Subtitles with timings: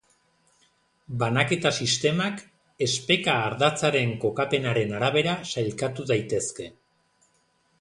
[1.23, 2.41] Banaketa-sistemak
[2.85, 6.67] espeka-ardatzaren kokapenaren arabera sailkatu daitezke.